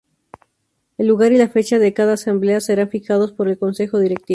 El 0.97 1.05
lugar 1.05 1.31
y 1.31 1.37
la 1.37 1.47
fecha 1.47 1.77
de 1.77 1.93
cada 1.93 2.13
Asamblea 2.13 2.59
serán 2.59 2.89
fijados 2.89 3.33
por 3.33 3.47
el 3.47 3.59
Consejo 3.59 3.99
Directivo. 3.99 4.29